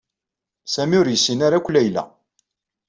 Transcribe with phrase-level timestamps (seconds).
[0.73, 2.03] Sami ur yessin ara akk Layla.